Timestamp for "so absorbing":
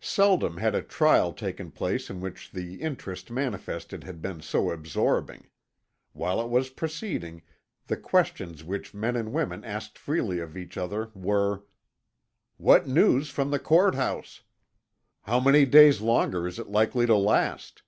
4.40-5.48